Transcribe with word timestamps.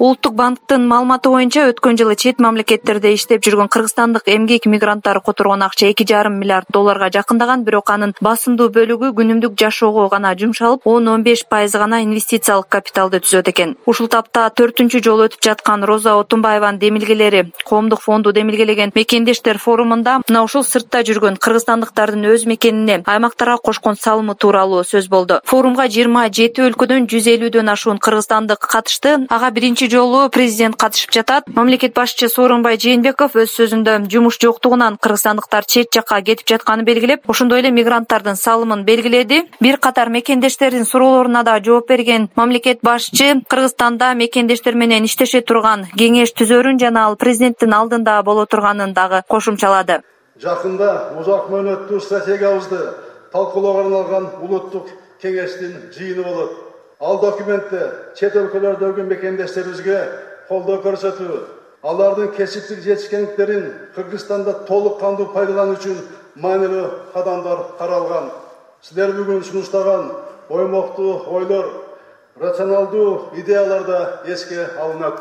улуттук 0.00 0.32
банктын 0.32 0.86
маалыматы 0.88 1.28
боюнча 1.28 1.66
өткөн 1.68 1.98
жылы 2.00 2.14
чет 2.16 2.38
мамлекеттерде 2.40 3.10
иштеп 3.12 3.44
жүргөн 3.44 3.68
кыргызстандык 3.68 4.30
эмгек 4.32 4.64
мигранттары 4.64 5.20
которгон 5.20 5.60
акча 5.66 5.90
эки 5.90 6.06
жарым 6.08 6.38
миллиард 6.40 6.70
долларга 6.72 7.10
жакындаган 7.12 7.66
бирок 7.66 7.90
анын 7.92 8.14
басымдуу 8.24 8.70
бөлүгү 8.72 9.10
күнүмдүк 9.18 9.58
жашоого 9.60 10.06
гана 10.08 10.32
жумшалып 10.40 10.86
он 10.88 11.08
он 11.08 11.22
беш 11.22 11.44
пайызы 11.44 11.76
гана 11.78 12.00
инвестициялык 12.00 12.68
капиталды 12.68 13.20
түзөт 13.20 13.50
экен. 13.52 13.76
Ушул 13.84 14.08
тапта 14.08 14.46
төртүнчү 14.48 15.02
жолу 15.04 15.26
өтүп 15.28 15.44
жаткан 15.44 15.84
роза 15.84 16.16
отунбаеванын 16.16 16.80
демилгелери 16.80 17.52
коомдук 17.68 18.00
фонду 18.00 18.32
демилгелеген 18.32 18.92
мекендештер 18.94 19.58
форумунда 19.58 20.22
мына 20.30 20.44
ушул 20.48 20.64
сыртта 20.64 21.04
жүргөн 21.04 21.36
кыргызстандыктардын 21.36 22.24
өз 22.32 22.46
мекенине 22.48 23.02
аймактарга 23.04 23.58
кошкон 23.60 24.00
салымы 24.00 24.34
тууралуу 24.34 24.80
сөз 24.80 25.12
болду. 25.12 25.42
Форумга 25.44 25.90
жыйырма 25.92 26.30
жети 26.32 26.64
өлкөдөн 26.70 27.04
жүз 27.04 27.28
элүүдөн 27.36 27.68
ашуун 27.76 28.00
кыргызстандык 28.00 28.64
катышты 28.64 29.26
ага 29.28 29.50
биринчи 29.50 29.89
жолу 29.90 30.28
президент 30.30 30.76
катышып 30.76 31.12
жатат. 31.12 31.48
Мамлекет 31.48 31.94
башчысы 31.94 32.28
сооронбай 32.32 32.78
жээнбеков 32.78 33.34
өз 33.34 33.50
сөзүндө 33.58 33.96
жумуш 34.12 34.38
жоктугунан 34.40 34.96
кыргызстандыктар 35.02 35.66
чет 35.66 35.90
жакка 35.94 36.20
кетип 36.22 36.46
жатканын 36.48 36.84
белгилеп 36.84 37.28
ошондой 37.28 37.60
эле 37.60 37.70
мигранттардын 37.74 38.36
салымын 38.36 38.84
белгиледи 38.84 39.42
бир 39.60 39.78
катар 39.78 40.08
мекендештердин 40.08 40.86
суроолоруна 40.86 41.42
да 41.44 41.58
жооп 41.58 41.88
берген 41.88 42.28
мамлекет 42.36 42.80
башчы 42.82 43.42
кыргызстанда 43.48 44.14
мекендештер 44.14 44.74
менен 44.74 45.04
иштеше 45.04 45.42
турган 45.42 45.86
кеңеш 45.98 46.32
түзөрүн 46.38 46.78
жана 46.78 47.06
ал 47.10 47.16
президенттин 47.16 47.74
алдында 47.74 48.22
боло 48.22 48.46
турганын 48.46 48.94
дагы 48.94 49.22
кошумчалады 49.28 50.00
жакында 50.40 50.90
узак 51.20 51.50
мөөнөттүү 51.52 52.00
стратегиябызды 52.00 52.80
талкуулоого 53.32 53.84
арналган 53.84 54.28
улуттук 54.40 54.88
кеңештин 55.22 55.76
жыйыны 55.96 56.24
болот 56.24 56.69
ал 57.00 57.20
документте 57.20 57.80
чет 58.14 58.36
өлкөлөрдөгү 58.36 59.06
мекендештерибизге 59.08 60.00
колдоо 60.48 60.82
көрсөтүү 60.84 61.38
алардын 61.82 62.32
кесиптик 62.36 62.82
жетишкендиктерин 62.84 63.72
кыргызстанда 63.94 64.66
толук 64.68 65.00
кандуу 65.00 65.30
пайдалануу 65.32 65.78
үчүн 65.78 65.96
маанилүү 66.36 66.86
кадамдар 67.14 67.64
каралган. 67.78 68.30
Силер 68.82 69.14
бүгүн 69.16 69.42
сунуштаган 69.44 70.10
оймоктуу 70.50 71.24
ойлор 71.32 71.66
рационалдуу 72.36 73.30
идеялар 73.36 73.84
да 73.84 74.22
эске 74.26 74.66
алынат. 74.78 75.20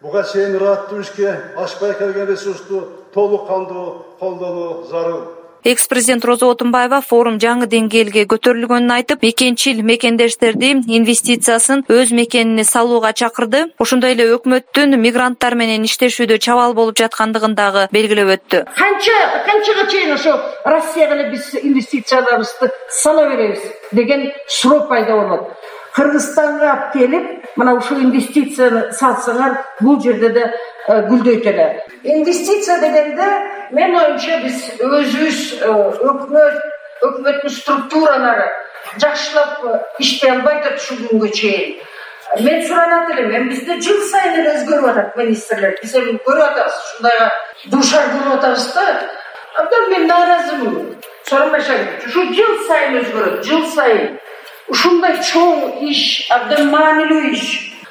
Буга 0.00 0.24
чейин 0.24 0.56
ырааттуу 0.56 1.00
ишке 1.00 1.36
ашпай 1.56 1.94
келген 1.94 2.26
ресурсту 2.26 2.88
толук 3.12 3.46
кандуу 3.48 4.04
колдонуу 4.18 4.84
зарыл 4.90 5.22
экс 5.66 5.88
президент 5.88 6.24
роза 6.24 6.46
отунбаева 6.46 7.00
форум 7.02 7.40
жаңы 7.42 7.66
деңгээлге 7.66 8.22
көтөрүлгөнүн 8.30 8.92
айтып 8.96 9.24
мекенчил 9.26 9.80
мекендештерди 9.82 10.70
инвестициясын 10.98 11.82
өз 11.90 12.12
мекенине 12.14 12.62
салууга 12.64 13.10
чакырды. 13.12 13.64
Ошондой 13.82 14.14
эле 14.14 14.28
өкмөттүн 14.36 14.94
мигранттар 15.02 15.58
менен 15.58 15.82
иштешүүдө 15.88 16.38
чабал 16.38 16.76
болуп 16.78 16.94
жаткандыгын 17.02 17.56
дагы 17.58 17.88
белгилеп 17.90 18.30
өттү. 18.36 18.62
Канча 18.78 19.18
канчага 19.48 19.88
чейин 19.90 20.14
ошо 20.14 20.38
россияга 20.64 21.18
эле 21.18 21.30
биз 21.34 21.50
инвестицияларыбызды 21.60 22.70
сала 22.88 23.26
беребиз 23.28 23.66
деген 23.90 24.30
суроо 24.46 24.86
пайда 24.86 25.18
болот 25.18 25.50
кыргызстанга 25.96 26.70
алып 26.70 26.92
келип 26.92 27.58
мына 27.60 27.74
ушул 27.78 28.00
инвестицияны 28.04 28.92
салсаңар 28.92 29.58
бул 29.80 30.00
жерде 30.04 30.28
да 30.36 30.46
э, 30.50 31.02
гүлдөйт 31.08 31.46
эле 31.52 31.66
инвестиция 32.02 32.78
дегенде 32.80 33.28
менин 33.72 33.98
оюмча 34.02 34.40
биз 34.44 34.62
өзүбүз 34.80 35.40
э, 35.60 35.72
өкмөт 36.12 36.60
өкмөттүн 37.08 37.54
структуралары 37.58 38.48
жакшылап 39.00 39.64
э, 39.64 39.80
иштей 39.98 40.30
албай 40.30 40.60
атат 40.60 40.80
ушул 40.80 41.00
күнгө 41.08 41.30
чейин. 41.40 41.76
Мен 42.40 42.62
суранат 42.66 43.10
элем 43.14 43.30
эми 43.30 43.50
бизде 43.50 43.78
жыл 43.80 44.00
сайын 44.10 44.40
эле 44.40 44.54
өзгөрүп 44.56 44.88
атат 44.90 45.16
министрлер. 45.16 45.76
Биз 45.82 45.94
эми 45.94 46.16
көрүп 46.26 46.44
атабыз 46.50 46.78
ушундайга 46.84 47.30
дуушар 47.72 48.08
болуп 48.12 48.38
атабыз 48.38 48.72
да. 48.74 48.86
Абдан 49.56 49.90
мен 49.90 50.06
нааразымын 50.06 50.96
сооронбай 51.28 51.60
ушу 52.06 52.24
жыл 52.38 52.56
сайын 52.68 52.98
өзгөрөт 53.02 53.44
жыл 53.46 53.66
сайын 53.74 54.18
ушундай 54.68 55.18
чоң 55.22 55.82
иш 55.90 56.02
абдан 56.34 56.70
маанилүү 56.72 57.32
иш. 57.32 57.46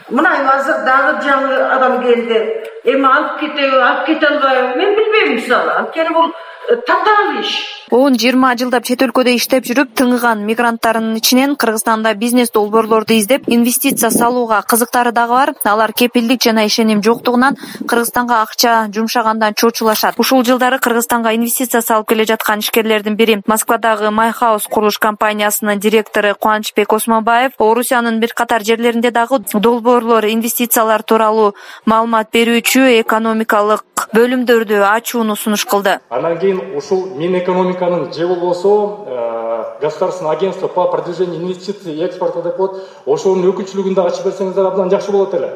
Мына 0.10 0.32
азыр 0.54 0.84
дагы 0.86 1.14
жаңы 1.26 1.56
адам 1.76 2.02
келди. 2.04 2.42
Эми 2.86 3.08
алып 3.10 3.40
кетеби 3.40 3.80
алып 3.82 4.06
кете 4.06 4.28
албайбы? 4.28 4.76
Мен 4.78 4.96
билбейм 4.96 5.34
мисалы. 5.36 5.72
Анткени 5.80 6.14
бул 6.14 6.32
татаал 6.68 7.40
иш. 7.40 7.76
Он 7.92 8.18
жыйырма 8.18 8.56
жылдап 8.58 8.84
чет 8.88 9.04
өлкөдө 9.06 9.36
иштеп 9.38 9.68
жүрүп 9.70 9.92
тыңыган 10.00 10.42
мигранттардын 10.48 11.20
ичинен 11.20 11.56
кыргызстанда 11.56 12.16
бизнес 12.18 12.50
долбоорлорду 12.52 13.14
издеп 13.14 13.44
инвестиция 13.48 14.10
салууга 14.10 14.64
кызыктары 14.68 15.12
дагы 15.12 15.34
бар. 15.34 15.54
Алар 15.64 15.94
кепилдик 15.94 16.42
жана 16.42 16.66
ишеним 16.66 17.04
жоктугунан 17.04 17.58
кыргызстанга 17.88 18.42
акча 18.42 18.90
жумшагандан 18.92 19.54
чочулашат. 19.54 20.16
Ушул 20.18 20.44
жылдары 20.44 20.80
кыргызстанга 20.80 21.36
инвестиция 21.36 21.82
салып 21.82 22.10
келе 22.10 22.26
жаткан 22.26 22.60
ишкерлердин 22.60 23.16
бири 23.16 23.42
москвадагы 23.46 24.10
майхаус 24.12 24.66
курулуш 24.68 24.98
компаниясынын 24.98 25.80
директору 25.80 26.34
кубанычбек 26.36 26.92
осмонбаев 26.94 27.54
орусиянын 27.60 28.20
бир 28.20 28.34
катар 28.34 28.64
жерлеринде 28.64 29.12
дагы 29.12 29.40
долбоорлор 29.54 30.26
инвестициялар 30.26 31.04
тууралуу 31.04 31.54
маалымат 31.86 32.34
берүүчү 32.34 33.02
экономикалык 33.02 33.86
бөлүмдөрдү 34.16 34.80
ачууну 34.88 35.36
сунуш 35.36 35.66
кылды. 35.68 36.00
Анан 36.10 36.38
кийин 36.40 36.62
ушул 36.78 37.06
мин 37.20 37.36
экономиканын 37.38 38.14
же 38.14 38.28
болбосо 38.28 39.06
э, 39.08 39.82
государственное 39.82 40.32
агентство 40.32 40.68
по 40.68 40.88
продвижению 40.88 41.42
инвестиций 41.42 41.96
и 41.96 42.04
экспорта 42.04 42.42
деп 42.42 42.56
коет 42.56 42.72
ошонун 43.06 43.50
өкүлчүлүгүн 43.52 43.96
дагы 43.96 44.14
ачып 44.14 44.30
берсеңиздер 44.30 44.70
абдан 44.70 44.90
жакшы 44.90 45.12
болот 45.12 45.34
эле. 45.34 45.52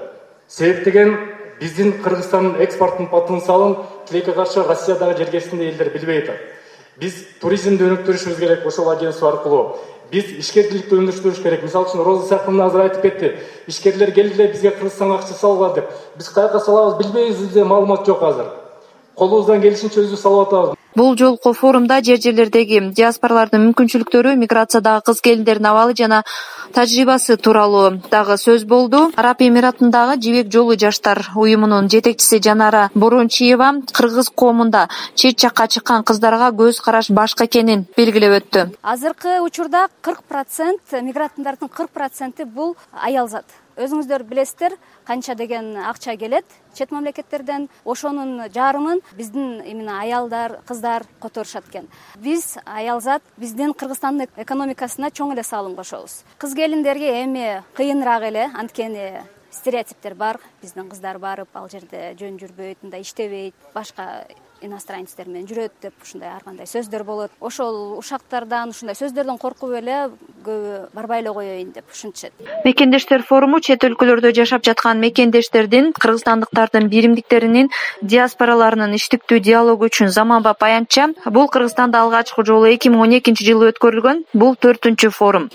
Себеп 0.47 0.83
деген 0.83 1.15
биздин 1.61 1.93
кыргызстандын 2.03 2.59
экспорттун 2.65 3.07
потенциалын 3.07 3.77
тилекке 4.09 4.33
каршы 4.33 4.63
россиядагы 4.63 5.17
жергесиндеги 5.23 5.71
элдер 5.71 5.93
билбей 5.93 6.23
атат. 6.23 6.41
Биз 6.99 7.15
туризмди 7.39 7.87
өнүктүрүшүбүз 7.87 8.39
керек 8.39 8.67
ошол 8.67 8.91
агентство 8.91 9.29
аркылуу 9.29 9.77
биз 10.11 10.31
ишкерчиликти 10.41 10.97
өнүктүрүш 10.97 11.43
керек. 11.43 11.63
Мисалы 11.63 11.89
үчүн 11.89 12.03
роза 12.05 12.41
мына 12.47 12.65
азыр 12.69 12.87
айтып 12.87 13.05
кетти. 13.05 13.35
Ишкерлер 13.67 14.11
келгиле 14.11 14.47
бизге 14.53 14.71
кыргызстанга 14.71 15.19
акча 15.19 15.33
салгыла 15.33 15.73
деп. 15.75 15.93
Биз 16.17 16.29
каяка 16.29 16.59
салабыз 16.59 16.97
билбейбиз 17.03 17.37
бизде 17.37 17.63
маалымат 17.63 18.05
жок 18.05 18.23
азыр. 18.23 18.51
Колубуздан 19.15 19.61
келишинче 19.61 20.01
өзүбүз 20.01 20.21
салып 20.21 20.47
атабыз 20.47 20.78
бул 20.95 21.16
жолку 21.17 21.53
форумда 21.53 22.01
жер 22.01 22.19
жерлердеги 22.22 22.79
диаспоралардын 22.95 23.61
мүмкүнчүлүктөрү 23.67 24.35
миграциядагы 24.41 25.05
кыз 25.09 25.22
келиндердин 25.22 25.69
абалы 25.69 25.95
жана 25.97 26.23
тажрыйбасы 26.73 27.38
тууралуу 27.38 28.01
дагы 28.11 28.38
сөз 28.38 28.66
болду. 28.66 29.11
Араб 29.16 29.41
эмиратындагы 29.41 30.19
жибек 30.22 30.51
жолу 30.51 30.77
жаштар 30.77 31.22
уюмунун 31.35 31.89
жетекчиси 31.89 32.41
жанара 32.41 32.89
борончиева 32.95 33.73
кыргыз 33.94 34.29
коомунда 34.29 34.88
чет 35.16 35.39
жакка 35.39 35.67
чыккан 35.67 36.03
кыздарга 36.03 36.51
көз 36.51 36.81
караш 36.83 37.09
башка 37.09 37.45
экенин 37.45 37.85
белгилеп 37.97 38.41
өттү. 38.41 38.67
Азыркы 38.81 39.39
учурда 39.41 39.88
кырк 40.01 40.23
процент 40.23 40.81
мигранттардын 40.91 41.69
кырк 41.69 41.91
проценти 41.91 42.44
бул 42.44 42.75
аял 42.94 43.27
зат 43.27 43.45
өзүңүздөр 43.79 44.23
билесиздер 44.28 44.75
канча 45.07 45.35
деген 45.35 45.78
акча 45.78 46.16
келет. 46.19 46.45
Чет 46.73 46.91
мамлекеттерден 46.91 47.69
ошонун 47.85 48.51
жарымын 48.53 49.01
биздин 49.17 49.62
именно 49.63 50.01
аялдар 50.01 50.59
кыздар 50.67 51.06
которушат 51.22 51.67
экен. 51.69 51.88
Биз 52.16 52.57
аялзат 52.66 53.23
биздин 53.38 53.73
кыргызстандын 53.73 54.29
экономикасына 54.38 55.12
чоң 55.12 55.34
эле 55.34 55.44
салым 55.44 55.75
кошобуз. 55.75 56.23
Кыз 56.38 56.56
келиндерге 56.56 57.23
эми 57.23 57.63
кыйыныраак 57.75 58.29
эле 58.29 58.50
анткени 58.53 59.23
стереотиптер 59.51 60.13
бар 60.16 60.39
биздин 60.62 60.89
кыздар 60.89 61.18
барып 61.18 61.50
ал 61.53 61.69
жерде 61.69 62.13
жөн 62.19 62.38
жүрбөйт 62.38 62.84
мындай 62.84 63.01
иштебейт 63.01 63.56
башка 63.73 64.25
иностранецтер 64.62 65.28
менен 65.28 65.47
жүрөт 65.47 65.72
деп 65.81 66.03
ушундай 66.03 66.29
ар 66.29 66.44
кандай 66.44 66.68
сөздөр 66.68 67.03
болот. 67.07 67.31
Ошол 67.39 67.97
ушактардан 67.97 68.73
ушундай 68.73 68.95
сөздөрдөн 69.00 69.39
коркуп 69.39 69.73
эле 69.79 70.12
көбү 70.49 70.79
барбай 70.95 71.21
эле 71.21 71.33
коеюн 71.33 71.71
деп 71.75 71.93
ушинтишет 71.93 72.33
мекендештер 72.65 73.23
форуму 73.29 73.59
чет 73.67 73.85
өлкөлөрдө 73.87 74.33
жашап 74.39 74.65
жаткан 74.69 74.99
мекендештердин 75.05 75.93
кыргызстандыктардын 76.01 76.89
биримдиктеринин 76.94 77.71
диаспораларынын 78.01 78.97
иштиктүү 79.00 79.39
диалогу 79.50 79.89
үчүн 79.91 80.13
заманбап 80.18 80.68
аянтча 80.69 81.09
бул 81.38 81.50
кыргызстанда 81.56 82.03
алгачкы 82.03 82.45
жолу 82.51 82.69
эки 82.74 82.94
миң 82.94 83.07
он 83.07 83.18
экинчи 83.21 83.50
жылы 83.51 83.74
өткөрүлгөн 83.74 84.25
бул 84.33 84.56
төртүнчү 84.65 85.15
форум 85.21 85.50